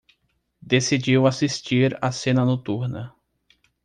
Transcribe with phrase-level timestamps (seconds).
[0.61, 3.13] Decidiu assistir a cena noturna